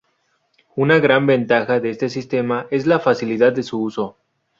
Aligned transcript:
Una 0.75 0.97
gran 0.99 1.27
ventaja 1.27 1.79
de 1.79 1.91
este 1.91 2.09
sistema 2.09 2.65
es 2.71 2.87
la 2.87 2.99
facilidad 2.99 3.53
de 3.53 3.61
su 3.61 3.77
uso. 3.83 4.17